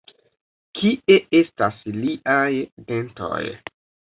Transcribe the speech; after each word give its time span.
Kie 0.79 1.17
estas 1.41 1.77
liaj 1.99 2.51
dentoj? 2.89 3.45